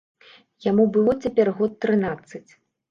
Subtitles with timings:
[0.69, 2.47] Яму было цяпер год трынаццаць.